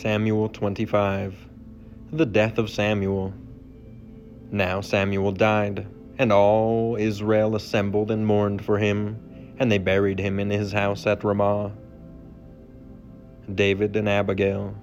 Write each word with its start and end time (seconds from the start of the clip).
Samuel 0.00 0.48
25 0.48 1.34
The 2.10 2.24
death 2.24 2.56
of 2.56 2.70
Samuel. 2.70 3.34
Now 4.50 4.80
Samuel 4.80 5.32
died, 5.32 5.86
and 6.16 6.32
all 6.32 6.96
Israel 6.98 7.54
assembled 7.54 8.10
and 8.10 8.26
mourned 8.26 8.64
for 8.64 8.78
him, 8.78 9.54
and 9.58 9.70
they 9.70 9.76
buried 9.76 10.18
him 10.18 10.40
in 10.40 10.48
his 10.48 10.72
house 10.72 11.06
at 11.06 11.22
Ramah. 11.22 11.72
David 13.54 13.94
and 13.94 14.08
Abigail. 14.08 14.74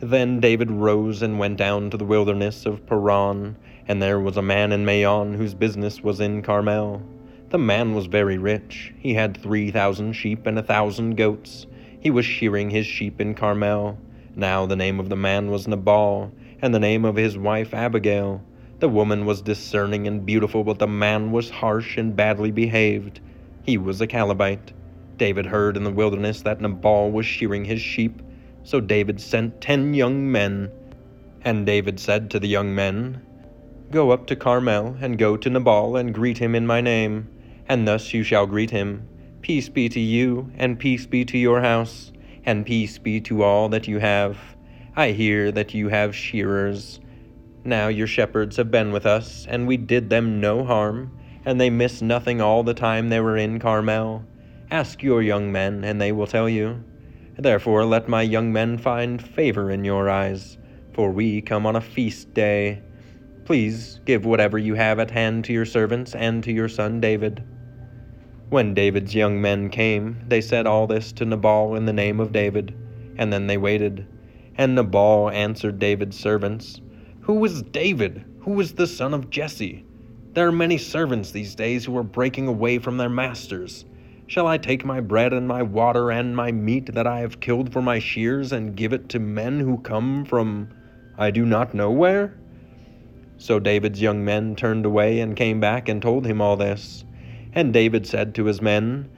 Then 0.00 0.38
David 0.40 0.70
rose 0.70 1.22
and 1.22 1.38
went 1.38 1.56
down 1.56 1.88
to 1.88 1.96
the 1.96 2.04
wilderness 2.04 2.66
of 2.66 2.84
Paran, 2.84 3.56
and 3.88 4.02
there 4.02 4.20
was 4.20 4.36
a 4.36 4.42
man 4.42 4.70
in 4.70 4.84
Maon 4.84 5.32
whose 5.32 5.54
business 5.54 6.02
was 6.02 6.20
in 6.20 6.42
Carmel. 6.42 7.02
The 7.48 7.58
man 7.58 7.94
was 7.94 8.04
very 8.04 8.36
rich. 8.36 8.92
He 8.98 9.14
had 9.14 9.38
three 9.38 9.70
thousand 9.70 10.12
sheep 10.12 10.44
and 10.44 10.58
a 10.58 10.62
thousand 10.62 11.16
goats. 11.16 11.66
He 11.98 12.10
was 12.10 12.26
shearing 12.26 12.68
his 12.68 12.84
sheep 12.84 13.18
in 13.18 13.34
Carmel. 13.34 13.96
Now 14.38 14.66
the 14.66 14.76
name 14.76 15.00
of 15.00 15.08
the 15.08 15.16
man 15.16 15.50
was 15.50 15.66
Nabal, 15.66 16.30
and 16.60 16.74
the 16.74 16.78
name 16.78 17.06
of 17.06 17.16
his 17.16 17.38
wife 17.38 17.72
Abigail. 17.72 18.42
The 18.80 18.88
woman 18.88 19.24
was 19.24 19.40
discerning 19.40 20.06
and 20.06 20.26
beautiful, 20.26 20.62
but 20.62 20.78
the 20.78 20.86
man 20.86 21.32
was 21.32 21.48
harsh 21.48 21.96
and 21.96 22.14
badly 22.14 22.50
behaved. 22.50 23.20
He 23.62 23.78
was 23.78 23.98
a 24.02 24.06
Calebite. 24.06 24.74
David 25.16 25.46
heard 25.46 25.74
in 25.74 25.84
the 25.84 25.90
wilderness 25.90 26.42
that 26.42 26.60
Nabal 26.60 27.10
was 27.10 27.24
shearing 27.24 27.64
his 27.64 27.80
sheep. 27.80 28.20
So 28.62 28.78
David 28.78 29.22
sent 29.22 29.62
ten 29.62 29.94
young 29.94 30.30
men. 30.30 30.70
And 31.42 31.64
David 31.64 31.98
said 31.98 32.30
to 32.30 32.38
the 32.38 32.46
young 32.46 32.74
men, 32.74 33.22
Go 33.90 34.10
up 34.10 34.26
to 34.26 34.36
Carmel, 34.36 34.98
and 35.00 35.16
go 35.16 35.38
to 35.38 35.48
Nabal, 35.48 35.96
and 35.96 36.12
greet 36.12 36.36
him 36.36 36.54
in 36.54 36.66
my 36.66 36.82
name. 36.82 37.26
And 37.66 37.88
thus 37.88 38.12
you 38.12 38.22
shall 38.22 38.46
greet 38.46 38.70
him 38.70 39.08
Peace 39.40 39.70
be 39.70 39.88
to 39.88 40.00
you, 40.00 40.52
and 40.58 40.78
peace 40.78 41.06
be 41.06 41.24
to 41.24 41.38
your 41.38 41.62
house 41.62 42.12
and 42.46 42.64
peace 42.64 42.96
be 42.96 43.20
to 43.20 43.42
all 43.42 43.68
that 43.68 43.86
you 43.86 43.98
have. 43.98 44.38
I 44.94 45.10
hear 45.10 45.52
that 45.52 45.74
you 45.74 45.88
have 45.88 46.16
shearers. 46.16 47.00
Now 47.64 47.88
your 47.88 48.06
shepherds 48.06 48.56
have 48.56 48.70
been 48.70 48.92
with 48.92 49.04
us, 49.04 49.44
and 49.48 49.66
we 49.66 49.76
did 49.76 50.08
them 50.08 50.40
no 50.40 50.64
harm, 50.64 51.10
and 51.44 51.60
they 51.60 51.68
missed 51.68 52.00
nothing 52.00 52.40
all 52.40 52.62
the 52.62 52.72
time 52.72 53.08
they 53.08 53.20
were 53.20 53.36
in 53.36 53.58
Carmel. 53.58 54.24
Ask 54.70 55.02
your 55.02 55.22
young 55.22 55.52
men, 55.52 55.84
and 55.84 56.00
they 56.00 56.12
will 56.12 56.26
tell 56.26 56.48
you. 56.48 56.82
Therefore 57.36 57.84
let 57.84 58.08
my 58.08 58.22
young 58.22 58.52
men 58.52 58.78
find 58.78 59.20
favor 59.20 59.70
in 59.70 59.84
your 59.84 60.08
eyes, 60.08 60.56
for 60.94 61.10
we 61.10 61.42
come 61.42 61.66
on 61.66 61.76
a 61.76 61.80
feast 61.80 62.32
day. 62.32 62.82
Please 63.44 64.00
give 64.04 64.24
whatever 64.24 64.58
you 64.58 64.74
have 64.74 64.98
at 64.98 65.10
hand 65.10 65.44
to 65.44 65.52
your 65.52 65.66
servants 65.66 66.14
and 66.14 66.42
to 66.44 66.52
your 66.52 66.68
son 66.68 67.00
David. 67.00 67.44
When 68.48 68.74
David's 68.74 69.12
young 69.12 69.40
men 69.40 69.70
came, 69.70 70.18
they 70.28 70.40
said 70.40 70.68
all 70.68 70.86
this 70.86 71.10
to 71.14 71.24
Nabal 71.24 71.74
in 71.74 71.84
the 71.84 71.92
name 71.92 72.20
of 72.20 72.30
David, 72.30 72.74
and 73.18 73.32
then 73.32 73.48
they 73.48 73.56
waited. 73.56 74.06
And 74.56 74.76
Nabal 74.76 75.30
answered 75.30 75.80
David's 75.80 76.16
servants, 76.16 76.80
Who 77.22 77.44
is 77.44 77.62
David? 77.62 78.24
Who 78.42 78.60
is 78.60 78.74
the 78.74 78.86
son 78.86 79.14
of 79.14 79.30
Jesse? 79.30 79.84
There 80.34 80.46
are 80.46 80.52
many 80.52 80.78
servants 80.78 81.32
these 81.32 81.56
days 81.56 81.84
who 81.84 81.96
are 81.96 82.04
breaking 82.04 82.46
away 82.46 82.78
from 82.78 82.98
their 82.98 83.08
masters. 83.08 83.84
Shall 84.28 84.46
I 84.46 84.58
take 84.58 84.84
my 84.84 85.00
bread 85.00 85.32
and 85.32 85.48
my 85.48 85.64
water 85.64 86.12
and 86.12 86.36
my 86.36 86.52
meat 86.52 86.94
that 86.94 87.06
I 87.06 87.20
have 87.20 87.40
killed 87.40 87.72
for 87.72 87.82
my 87.82 87.98
shears 87.98 88.52
and 88.52 88.76
give 88.76 88.92
it 88.92 89.08
to 89.08 89.18
men 89.18 89.58
who 89.58 89.78
come 89.78 90.24
from 90.24 90.68
I 91.18 91.32
do 91.32 91.46
not 91.46 91.74
know 91.74 91.90
where? 91.90 92.38
So 93.38 93.58
David's 93.58 94.00
young 94.00 94.24
men 94.24 94.54
turned 94.54 94.86
away 94.86 95.18
and 95.18 95.34
came 95.34 95.58
back 95.58 95.88
and 95.88 96.00
told 96.00 96.26
him 96.26 96.40
all 96.40 96.56
this. 96.56 97.05
And 97.56 97.72
David 97.72 98.06
said 98.06 98.34
to 98.34 98.44
his 98.44 98.60
men, 98.60 99.08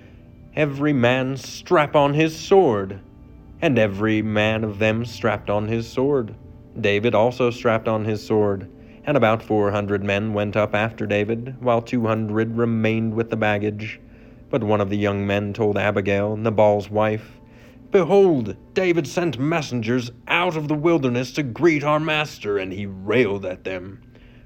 Every 0.54 0.92
man 0.92 1.36
strap 1.36 1.96
on 1.96 2.14
his 2.14 2.38
sword. 2.38 3.00
And 3.60 3.76
every 3.76 4.22
man 4.22 4.62
of 4.62 4.78
them 4.78 5.04
strapped 5.04 5.50
on 5.50 5.66
his 5.66 5.88
sword. 5.88 6.36
David 6.80 7.16
also 7.16 7.50
strapped 7.50 7.88
on 7.88 8.04
his 8.04 8.24
sword. 8.24 8.70
And 9.04 9.16
about 9.16 9.42
four 9.42 9.72
hundred 9.72 10.04
men 10.04 10.34
went 10.34 10.56
up 10.56 10.72
after 10.72 11.04
David, 11.04 11.56
while 11.58 11.82
two 11.82 12.06
hundred 12.06 12.56
remained 12.56 13.12
with 13.14 13.28
the 13.28 13.36
baggage. 13.36 14.00
But 14.50 14.62
one 14.62 14.80
of 14.80 14.88
the 14.88 14.96
young 14.96 15.26
men 15.26 15.52
told 15.52 15.76
Abigail, 15.76 16.36
Nabal's 16.36 16.88
wife, 16.88 17.40
Behold, 17.90 18.54
David 18.72 19.08
sent 19.08 19.40
messengers 19.40 20.12
out 20.28 20.56
of 20.56 20.68
the 20.68 20.74
wilderness 20.74 21.32
to 21.32 21.42
greet 21.42 21.82
our 21.82 21.98
master, 21.98 22.56
and 22.56 22.72
he 22.72 22.86
railed 22.86 23.44
at 23.44 23.64
them. 23.64 24.00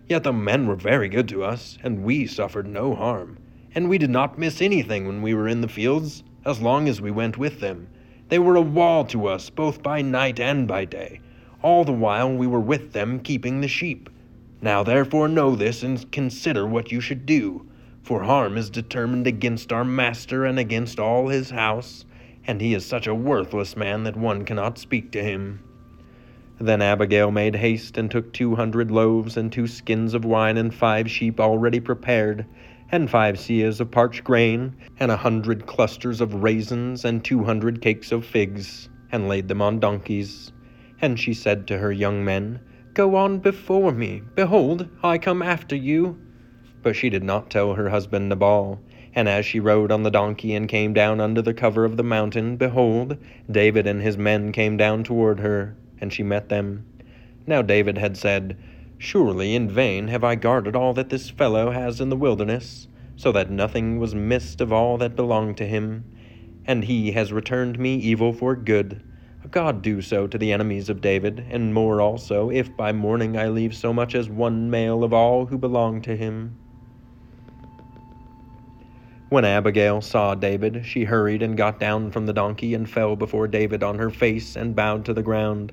Yet 0.08 0.24
the 0.24 0.32
men 0.32 0.66
were 0.66 0.76
very 0.76 1.10
good 1.10 1.28
to 1.28 1.44
us, 1.44 1.76
and 1.82 2.04
we 2.04 2.26
suffered 2.26 2.66
no 2.66 2.94
harm 2.94 3.36
and 3.74 3.88
we 3.88 3.98
did 3.98 4.10
not 4.10 4.38
miss 4.38 4.60
anything 4.60 5.06
when 5.06 5.22
we 5.22 5.34
were 5.34 5.48
in 5.48 5.60
the 5.60 5.68
fields, 5.68 6.22
as 6.44 6.60
long 6.60 6.88
as 6.88 7.00
we 7.00 7.10
went 7.10 7.38
with 7.38 7.60
them. 7.60 7.88
They 8.28 8.38
were 8.38 8.56
a 8.56 8.60
wall 8.62 9.04
to 9.06 9.26
us, 9.26 9.50
both 9.50 9.82
by 9.82 10.02
night 10.02 10.40
and 10.40 10.66
by 10.66 10.84
day, 10.84 11.20
all 11.62 11.84
the 11.84 11.92
while 11.92 12.32
we 12.32 12.46
were 12.46 12.60
with 12.60 12.92
them 12.92 13.20
keeping 13.20 13.60
the 13.60 13.68
sheep. 13.68 14.08
Now 14.60 14.82
therefore 14.82 15.28
know 15.28 15.56
this, 15.56 15.82
and 15.82 16.10
consider 16.12 16.66
what 16.66 16.92
you 16.92 17.00
should 17.00 17.26
do, 17.26 17.66
for 18.02 18.22
harm 18.22 18.56
is 18.56 18.70
determined 18.70 19.26
against 19.26 19.72
our 19.72 19.84
master 19.84 20.44
and 20.44 20.58
against 20.58 20.98
all 20.98 21.28
his 21.28 21.50
house, 21.50 22.04
and 22.46 22.60
he 22.60 22.74
is 22.74 22.84
such 22.84 23.06
a 23.06 23.14
worthless 23.14 23.76
man 23.76 24.04
that 24.04 24.16
one 24.16 24.44
cannot 24.44 24.78
speak 24.78 25.12
to 25.12 25.22
him. 25.22 25.62
Then 26.60 26.82
Abigail 26.82 27.30
made 27.30 27.56
haste 27.56 27.98
and 27.98 28.10
took 28.10 28.32
two 28.32 28.54
hundred 28.54 28.90
loaves 28.90 29.36
and 29.36 29.50
two 29.50 29.66
skins 29.66 30.14
of 30.14 30.24
wine 30.24 30.56
and 30.56 30.72
five 30.72 31.10
sheep 31.10 31.40
already 31.40 31.80
prepared, 31.80 32.46
and 32.92 33.10
five 33.10 33.36
seahs 33.36 33.80
of 33.80 33.90
parched 33.90 34.22
grain, 34.22 34.76
and 35.00 35.10
a 35.10 35.16
hundred 35.16 35.66
clusters 35.66 36.20
of 36.20 36.42
raisins, 36.42 37.04
and 37.04 37.24
two 37.24 37.42
hundred 37.42 37.80
cakes 37.80 38.12
of 38.12 38.24
figs, 38.24 38.90
and 39.10 39.28
laid 39.28 39.48
them 39.48 39.62
on 39.62 39.80
donkeys. 39.80 40.52
And 41.00 41.18
she 41.18 41.32
said 41.32 41.66
to 41.66 41.78
her 41.78 41.90
young 41.90 42.22
men, 42.24 42.60
Go 42.92 43.16
on 43.16 43.38
before 43.38 43.92
me, 43.92 44.22
behold, 44.34 44.88
I 45.02 45.16
come 45.16 45.42
after 45.42 45.74
you. 45.74 46.20
But 46.82 46.94
she 46.94 47.08
did 47.08 47.24
not 47.24 47.48
tell 47.48 47.74
her 47.74 47.88
husband 47.88 48.28
Nabal. 48.28 48.78
And 49.14 49.28
as 49.28 49.46
she 49.46 49.60
rode 49.60 49.90
on 49.90 50.02
the 50.02 50.10
donkey 50.10 50.54
and 50.54 50.68
came 50.68 50.92
down 50.92 51.20
under 51.20 51.40
the 51.42 51.54
cover 51.54 51.84
of 51.84 51.96
the 51.96 52.02
mountain, 52.02 52.56
behold, 52.56 53.16
David 53.50 53.86
and 53.86 54.02
his 54.02 54.18
men 54.18 54.52
came 54.52 54.76
down 54.76 55.04
toward 55.04 55.40
her, 55.40 55.76
and 56.00 56.12
she 56.12 56.22
met 56.22 56.50
them. 56.50 56.84
Now 57.46 57.62
David 57.62 57.98
had 57.98 58.16
said, 58.16 58.56
Surely 59.04 59.56
in 59.56 59.68
vain 59.68 60.06
have 60.06 60.22
I 60.22 60.36
guarded 60.36 60.76
all 60.76 60.94
that 60.94 61.10
this 61.10 61.28
fellow 61.28 61.72
has 61.72 62.00
in 62.00 62.08
the 62.08 62.16
wilderness, 62.16 62.86
so 63.16 63.32
that 63.32 63.50
nothing 63.50 63.98
was 63.98 64.14
missed 64.14 64.60
of 64.60 64.72
all 64.72 64.96
that 64.98 65.16
belonged 65.16 65.56
to 65.56 65.66
him. 65.66 66.04
And 66.68 66.84
he 66.84 67.10
has 67.10 67.32
returned 67.32 67.80
me 67.80 67.96
evil 67.96 68.32
for 68.32 68.54
good. 68.54 69.02
God 69.50 69.82
do 69.82 70.02
so 70.02 70.28
to 70.28 70.38
the 70.38 70.52
enemies 70.52 70.88
of 70.88 71.00
David, 71.00 71.44
and 71.50 71.74
more 71.74 72.00
also, 72.00 72.48
if 72.48 72.76
by 72.76 72.92
morning 72.92 73.36
I 73.36 73.48
leave 73.48 73.74
so 73.74 73.92
much 73.92 74.14
as 74.14 74.28
one 74.28 74.70
male 74.70 75.02
of 75.02 75.12
all 75.12 75.46
who 75.46 75.58
belong 75.58 76.00
to 76.02 76.14
him. 76.14 76.56
When 79.30 79.44
Abigail 79.44 80.00
saw 80.00 80.36
David, 80.36 80.86
she 80.86 81.04
hurried 81.04 81.42
and 81.42 81.56
got 81.56 81.80
down 81.80 82.12
from 82.12 82.26
the 82.26 82.32
donkey 82.32 82.72
and 82.72 82.88
fell 82.88 83.16
before 83.16 83.48
David 83.48 83.82
on 83.82 83.98
her 83.98 84.10
face 84.10 84.54
and 84.54 84.76
bowed 84.76 85.04
to 85.06 85.12
the 85.12 85.24
ground. 85.24 85.72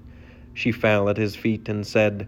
She 0.55 0.71
fell 0.71 1.07
at 1.09 1.17
his 1.17 1.35
feet 1.35 1.69
and 1.69 1.85
said, 1.85 2.27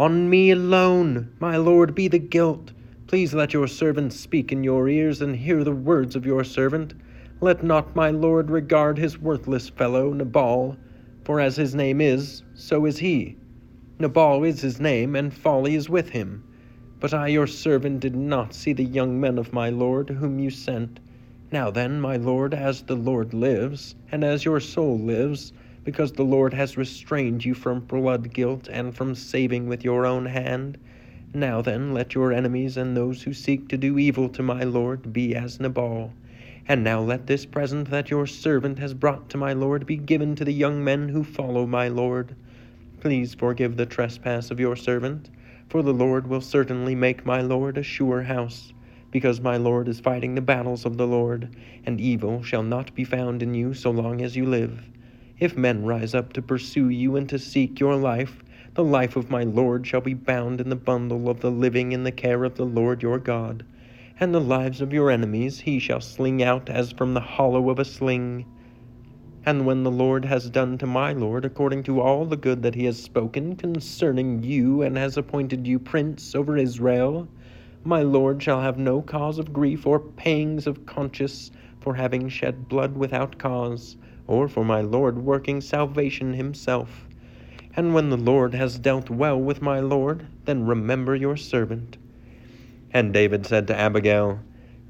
on 0.00 0.30
me 0.30 0.50
alone, 0.50 1.30
my 1.40 1.58
lord, 1.58 1.94
be 1.94 2.08
the 2.08 2.18
guilt. 2.18 2.72
Please 3.06 3.34
let 3.34 3.52
your 3.52 3.66
servant 3.66 4.14
speak 4.14 4.50
in 4.50 4.64
your 4.64 4.88
ears 4.88 5.20
and 5.20 5.36
hear 5.36 5.62
the 5.62 5.74
words 5.74 6.16
of 6.16 6.24
your 6.24 6.42
servant. 6.42 6.94
Let 7.42 7.62
not 7.62 7.94
my 7.94 8.08
lord 8.08 8.50
regard 8.50 8.96
his 8.96 9.18
worthless 9.18 9.68
fellow, 9.68 10.14
Nabal. 10.14 10.78
For 11.22 11.38
as 11.38 11.56
his 11.56 11.74
name 11.74 12.00
is, 12.00 12.42
so 12.54 12.86
is 12.86 12.96
he. 13.00 13.36
Nabal 13.98 14.42
is 14.42 14.62
his 14.62 14.80
name, 14.80 15.14
and 15.14 15.34
folly 15.34 15.74
is 15.74 15.90
with 15.90 16.08
him. 16.08 16.44
But 16.98 17.12
I, 17.12 17.26
your 17.26 17.46
servant, 17.46 18.00
did 18.00 18.16
not 18.16 18.54
see 18.54 18.72
the 18.72 18.84
young 18.84 19.20
men 19.20 19.36
of 19.36 19.52
my 19.52 19.68
lord, 19.68 20.08
whom 20.08 20.38
you 20.38 20.48
sent. 20.48 20.98
Now 21.52 21.70
then, 21.70 22.00
my 22.00 22.16
lord, 22.16 22.54
as 22.54 22.80
the 22.80 22.96
Lord 22.96 23.34
lives, 23.34 23.96
and 24.10 24.24
as 24.24 24.46
your 24.46 24.60
soul 24.60 24.98
lives, 24.98 25.52
because 25.84 26.12
the 26.12 26.24
Lord 26.24 26.54
has 26.54 26.76
restrained 26.76 27.44
you 27.44 27.54
from 27.54 27.80
blood 27.80 28.32
guilt 28.32 28.68
and 28.70 28.94
from 28.94 29.14
saving 29.14 29.66
with 29.66 29.84
your 29.84 30.04
own 30.04 30.26
hand, 30.26 30.78
now 31.32 31.62
then, 31.62 31.94
let 31.94 32.14
your 32.14 32.32
enemies 32.32 32.76
and 32.76 32.96
those 32.96 33.22
who 33.22 33.32
seek 33.32 33.68
to 33.68 33.76
do 33.76 33.98
evil 33.98 34.28
to 34.30 34.42
my 34.42 34.64
lord 34.64 35.12
be 35.12 35.34
as 35.34 35.60
Nabal. 35.60 36.12
And 36.66 36.82
now 36.82 37.00
let 37.00 37.28
this 37.28 37.46
present 37.46 37.88
that 37.90 38.10
your 38.10 38.26
servant 38.26 38.80
has 38.80 38.94
brought 38.94 39.30
to 39.30 39.38
my 39.38 39.52
lord 39.52 39.86
be 39.86 39.96
given 39.96 40.34
to 40.34 40.44
the 40.44 40.52
young 40.52 40.82
men 40.82 41.08
who 41.08 41.22
follow 41.22 41.66
my 41.66 41.86
lord. 41.86 42.34
Please 43.00 43.32
forgive 43.32 43.76
the 43.76 43.86
trespass 43.86 44.50
of 44.50 44.58
your 44.58 44.74
servant, 44.76 45.30
for 45.68 45.82
the 45.82 45.94
Lord 45.94 46.26
will 46.26 46.40
certainly 46.40 46.94
make 46.96 47.24
my 47.24 47.40
lord 47.40 47.78
a 47.78 47.82
sure 47.82 48.24
house, 48.24 48.72
because 49.10 49.40
my 49.40 49.56
lord 49.56 49.88
is 49.88 50.00
fighting 50.00 50.34
the 50.34 50.40
battles 50.40 50.84
of 50.84 50.96
the 50.96 51.06
Lord, 51.06 51.48
and 51.86 52.00
evil 52.00 52.42
shall 52.42 52.64
not 52.64 52.94
be 52.94 53.04
found 53.04 53.40
in 53.42 53.54
you 53.54 53.72
so 53.72 53.90
long 53.90 54.20
as 54.20 54.36
you 54.36 54.44
live. 54.44 54.82
If 55.40 55.56
men 55.56 55.86
rise 55.86 56.14
up 56.14 56.34
to 56.34 56.42
pursue 56.42 56.90
you 56.90 57.16
and 57.16 57.26
to 57.30 57.38
seek 57.38 57.80
your 57.80 57.96
life, 57.96 58.44
the 58.74 58.84
life 58.84 59.16
of 59.16 59.30
my 59.30 59.42
Lord 59.42 59.86
shall 59.86 60.02
be 60.02 60.12
bound 60.12 60.60
in 60.60 60.68
the 60.68 60.76
bundle 60.76 61.30
of 61.30 61.40
the 61.40 61.50
living 61.50 61.92
in 61.92 62.04
the 62.04 62.12
care 62.12 62.44
of 62.44 62.56
the 62.56 62.66
Lord 62.66 63.02
your 63.02 63.18
God. 63.18 63.64
And 64.20 64.34
the 64.34 64.40
lives 64.40 64.82
of 64.82 64.92
your 64.92 65.10
enemies 65.10 65.60
he 65.60 65.78
shall 65.78 66.02
sling 66.02 66.42
out 66.42 66.68
as 66.68 66.92
from 66.92 67.14
the 67.14 67.20
hollow 67.20 67.70
of 67.70 67.78
a 67.78 67.86
sling. 67.86 68.44
And 69.46 69.64
when 69.64 69.82
the 69.82 69.90
Lord 69.90 70.26
has 70.26 70.50
done 70.50 70.76
to 70.76 70.86
my 70.86 71.14
Lord 71.14 71.46
according 71.46 71.84
to 71.84 72.02
all 72.02 72.26
the 72.26 72.36
good 72.36 72.62
that 72.62 72.74
he 72.74 72.84
has 72.84 73.02
spoken 73.02 73.56
concerning 73.56 74.42
you, 74.42 74.82
and 74.82 74.98
has 74.98 75.16
appointed 75.16 75.66
you 75.66 75.78
prince 75.78 76.34
over 76.34 76.58
Israel, 76.58 77.26
my 77.82 78.02
Lord 78.02 78.42
shall 78.42 78.60
have 78.60 78.76
no 78.76 79.00
cause 79.00 79.38
of 79.38 79.54
grief 79.54 79.86
or 79.86 80.00
pangs 80.00 80.66
of 80.66 80.84
conscience 80.84 81.50
for 81.80 81.94
having 81.94 82.28
shed 82.28 82.68
blood 82.68 82.96
without 82.96 83.38
cause, 83.38 83.96
or 84.26 84.48
for 84.48 84.64
my 84.64 84.80
Lord 84.80 85.18
working 85.18 85.60
salvation 85.60 86.34
himself. 86.34 87.06
And 87.76 87.94
when 87.94 88.10
the 88.10 88.16
Lord 88.16 88.54
has 88.54 88.78
dealt 88.78 89.10
well 89.10 89.40
with 89.40 89.62
my 89.62 89.80
Lord, 89.80 90.26
then 90.44 90.66
remember 90.66 91.14
your 91.14 91.36
servant. 91.36 91.96
And 92.92 93.12
David 93.12 93.46
said 93.46 93.66
to 93.68 93.76
Abigail, 93.76 94.40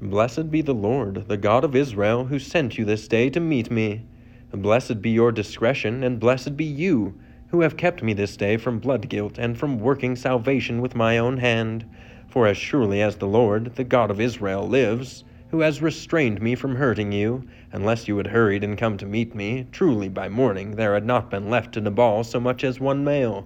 Blessed 0.01 0.49
be 0.49 0.61
the 0.61 0.73
Lord, 0.73 1.27
the 1.27 1.37
God 1.37 1.63
of 1.63 1.75
Israel, 1.75 2.25
who 2.25 2.39
sent 2.39 2.77
you 2.77 2.85
this 2.85 3.07
day 3.07 3.29
to 3.29 3.39
meet 3.39 3.69
me. 3.69 4.03
Blessed 4.51 5.01
be 5.01 5.11
your 5.11 5.31
discretion, 5.31 6.03
and 6.03 6.19
blessed 6.19 6.57
be 6.57 6.65
you, 6.65 7.13
who 7.49 7.61
have 7.61 7.77
kept 7.77 8.01
me 8.01 8.13
this 8.13 8.35
day 8.35 8.57
from 8.57 8.79
blood 8.79 9.09
guilt 9.09 9.37
and 9.37 9.57
from 9.57 9.79
working 9.79 10.15
salvation 10.15 10.81
with 10.81 10.95
my 10.95 11.17
own 11.17 11.37
hand. 11.37 11.85
For 12.27 12.47
as 12.47 12.57
surely 12.57 13.01
as 13.01 13.17
the 13.17 13.27
Lord, 13.27 13.75
the 13.75 13.83
God 13.83 14.09
of 14.09 14.19
Israel, 14.19 14.67
lives, 14.67 15.23
who 15.51 15.59
has 15.59 15.81
restrained 15.81 16.41
me 16.41 16.55
from 16.55 16.77
hurting 16.77 17.11
you, 17.11 17.45
unless 17.73 18.07
you 18.07 18.15
had 18.15 18.27
hurried 18.27 18.63
and 18.63 18.77
come 18.77 18.97
to 18.97 19.05
meet 19.05 19.35
me, 19.35 19.67
truly 19.73 20.07
by 20.07 20.29
morning 20.29 20.71
there 20.71 20.93
had 20.93 21.05
not 21.05 21.29
been 21.29 21.49
left 21.49 21.73
to 21.73 21.81
Nabal 21.81 22.23
so 22.23 22.39
much 22.39 22.63
as 22.63 22.79
one 22.79 23.03
male. 23.03 23.45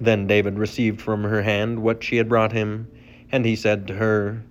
Then 0.00 0.28
David 0.28 0.56
received 0.56 1.00
from 1.00 1.24
her 1.24 1.42
hand 1.42 1.82
what 1.82 2.04
she 2.04 2.18
had 2.18 2.28
brought 2.28 2.52
him, 2.52 2.88
and 3.32 3.44
he 3.44 3.56
said 3.56 3.88
to 3.88 3.94
her, 3.94 4.44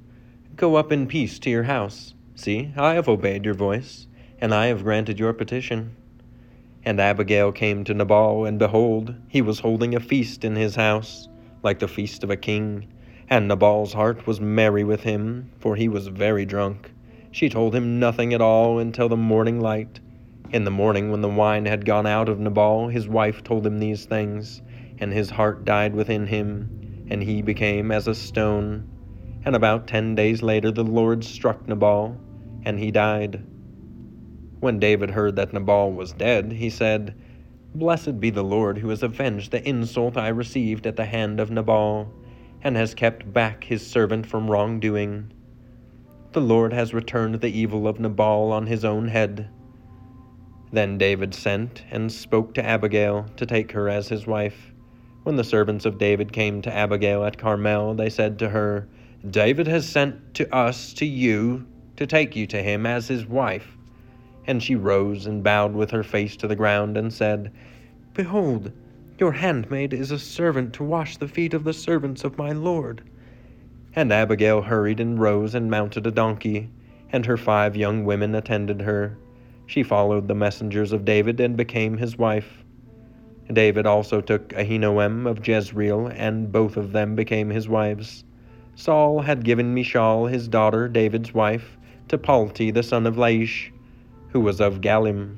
Go 0.58 0.76
up 0.76 0.92
in 0.92 1.08
peace 1.08 1.40
to 1.40 1.50
your 1.50 1.64
house. 1.64 2.14
See, 2.36 2.74
I 2.76 2.96
have 2.96 3.08
obeyed 3.08 3.46
your 3.46 3.54
voice, 3.54 4.08
and 4.42 4.54
I 4.54 4.66
have 4.66 4.84
granted 4.84 5.20
your 5.20 5.32
petition. 5.32 5.96
And 6.84 7.00
Abigail 7.00 7.54
came 7.54 7.86
to 7.86 7.94
Nabal, 7.94 8.46
and 8.46 8.60
behold, 8.60 9.16
he 9.30 9.42
was 9.42 9.60
holding 9.60 9.96
a 9.96 10.02
feast 10.02 10.44
in 10.44 10.58
his 10.58 10.76
house, 10.76 11.30
like 11.64 11.80
the 11.80 11.88
feast 11.88 12.26
of 12.26 12.30
a 12.30 12.36
king 12.36 12.88
and 13.34 13.48
Nabal's 13.48 13.94
heart 13.94 14.28
was 14.28 14.40
merry 14.40 14.84
with 14.84 15.02
him, 15.02 15.50
for 15.58 15.76
he 15.76 15.88
was 15.90 16.06
very 16.06 16.46
drunk. 16.46 16.92
She 17.32 17.50
told 17.50 17.74
him 17.74 18.00
nothing 18.00 18.32
at 18.32 18.42
all 18.42 18.78
until 18.78 19.10
the 19.10 19.18
morning 19.18 19.60
light. 19.60 20.00
In 20.52 20.66
the 20.66 20.70
morning, 20.70 21.10
when 21.10 21.22
the 21.22 21.28
wine 21.28 21.66
had 21.66 21.84
gone 21.84 22.06
out 22.06 22.30
of 22.30 22.40
Nabal, 22.40 22.90
his 22.90 23.08
wife 23.08 23.44
told 23.44 23.66
him 23.66 23.80
these 23.80 24.06
things, 24.06 24.62
and 25.00 25.12
his 25.12 25.32
heart 25.32 25.66
died 25.66 25.96
within 25.96 26.28
him, 26.28 27.08
and 27.10 27.24
he 27.24 27.42
became 27.42 27.92
as 27.92 28.08
a 28.08 28.14
stone. 28.14 28.88
And 29.44 29.56
about 29.56 29.88
ten 29.88 30.14
days 30.14 30.44
later, 30.44 30.70
the 30.70 30.84
Lord 30.84 31.24
struck 31.24 31.68
Nabal, 31.68 32.16
and 32.66 32.78
he 32.78 32.92
died. 32.92 33.44
When 34.60 34.78
David 34.78 35.10
heard 35.10 35.38
that 35.38 35.54
Nabal 35.54 35.92
was 35.92 36.14
dead, 36.14 36.52
he 36.52 36.70
said, 36.70 37.16
Blessed 37.74 38.20
be 38.20 38.30
the 38.30 38.44
Lord 38.44 38.78
who 38.78 38.90
has 38.90 39.02
avenged 39.02 39.50
the 39.50 39.68
insult 39.68 40.18
I 40.18 40.28
received 40.28 40.86
at 40.86 40.98
the 40.98 41.06
hand 41.06 41.40
of 41.40 41.50
Nabal 41.50 42.14
and 42.64 42.78
has 42.78 42.94
kept 42.94 43.32
back 43.32 43.66
his 43.66 43.86
servant 43.86 44.26
from 44.26 44.50
wrongdoing. 44.50 45.32
The 46.32 46.42
Lord 46.42 46.74
has 46.74 46.94
returned 46.94 47.36
the 47.42 47.48
evil 47.48 47.88
of 47.88 48.00
Nabal 48.00 48.52
on 48.52 48.66
his 48.66 48.86
own 48.86 49.10
head. 49.10 49.50
Then 50.72 50.98
David 50.98 51.36
sent 51.36 51.84
and 51.92 52.12
spoke 52.12 52.54
to 52.56 52.66
Abigail 52.66 53.28
to 53.38 53.46
take 53.46 53.74
her 53.74 53.90
as 53.90 54.08
his 54.08 54.26
wife. 54.26 54.72
When 55.24 55.36
the 55.36 55.44
servants 55.44 55.86
of 55.86 55.98
David 55.98 56.34
came 56.34 56.62
to 56.64 56.74
Abigail 56.74 57.24
at 57.24 57.38
Carmel, 57.38 57.94
they 57.94 58.10
said 58.10 58.40
to 58.40 58.50
her, 58.50 58.88
David 59.30 59.68
has 59.68 59.88
sent 59.88 60.34
to 60.34 60.54
us 60.54 60.94
to 60.94 61.06
you 61.06 61.66
to 61.98 62.08
take 62.08 62.36
you 62.36 62.48
to 62.48 62.64
him 62.64 62.86
as 62.86 63.08
his 63.08 63.26
wife. 63.26 63.78
And 64.48 64.62
she 64.62 64.76
rose 64.76 65.26
and 65.26 65.44
bowed 65.44 65.74
with 65.74 65.92
her 65.92 66.04
face 66.04 66.36
to 66.38 66.48
the 66.48 66.56
ground 66.56 66.98
and 66.98 67.14
said, 67.14 67.54
Behold, 68.14 68.72
your 69.24 69.32
handmaid 69.32 69.94
is 69.94 70.12
a 70.12 70.20
servant 70.20 70.74
to 70.74 70.84
wash 70.84 71.16
the 71.16 71.30
feet 71.30 71.54
of 71.54 71.64
the 71.64 71.72
servants 71.72 72.26
of 72.26 72.38
my 72.38 72.52
lord. 72.52 73.02
And 73.96 74.12
Abigail 74.12 74.62
hurried 74.62 75.00
and 75.00 75.18
rose 75.18 75.56
and 75.56 75.72
mounted 75.72 76.06
a 76.06 76.12
donkey, 76.12 76.70
and 77.10 77.26
her 77.26 77.38
five 77.38 77.78
young 77.78 78.04
women 78.04 78.36
attended 78.36 78.82
her. 78.82 79.18
She 79.66 79.82
followed 79.82 80.28
the 80.28 80.36
messengers 80.36 80.92
of 80.92 81.06
David 81.06 81.40
and 81.40 81.56
became 81.56 81.96
his 81.96 82.18
wife. 82.18 82.66
David 83.54 83.86
also 83.86 84.20
took 84.20 84.50
Ahinoam 84.50 85.26
of 85.26 85.48
Jezreel, 85.48 86.08
and 86.08 86.52
both 86.52 86.76
of 86.76 86.92
them 86.92 87.16
became 87.16 87.50
his 87.50 87.70
wives. 87.70 88.26
Saul 88.76 89.22
had 89.22 89.46
given 89.46 89.74
Michal, 89.74 90.26
his 90.26 90.50
daughter, 90.50 90.90
David's 90.90 91.34
wife, 91.34 91.78
to 92.10 92.18
Palti 92.18 92.72
the 92.72 92.84
son 92.84 93.08
of 93.08 93.16
Laish, 93.16 93.72
who 94.32 94.42
was 94.42 94.60
of 94.60 94.82
Gallim. 94.82 95.38